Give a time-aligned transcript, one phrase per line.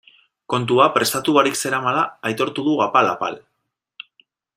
[0.51, 3.37] Kontua prestatu barik zeramala aitortu du apal-apal.